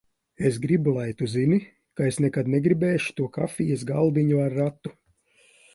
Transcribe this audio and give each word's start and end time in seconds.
Es 0.49 0.55
gribu, 0.61 0.93
lai 0.95 1.09
tu 1.19 1.27
zini, 1.33 1.59
ka 1.99 2.07
es 2.13 2.19
nekad 2.25 2.49
negribēšu 2.55 3.15
to 3.21 3.31
kafijas 3.39 3.87
galdiņu 3.93 4.45
ar 4.49 4.61
ratu. 4.63 4.99